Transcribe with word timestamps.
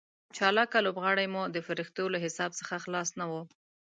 چالاکه 0.35 0.79
لوبغاړي 0.85 1.27
مو 1.33 1.43
د 1.55 1.57
فرښتو 1.67 2.03
له 2.13 2.17
حساب 2.25 2.51
څخه 2.59 2.75
خلاص 2.83 3.09
نه 3.19 3.25
وو. 3.31 3.41